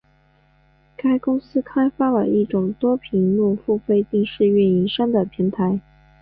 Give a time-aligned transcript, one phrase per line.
[0.97, 5.79] 该公司开发了一种多屏幕付费电视运营商的平台。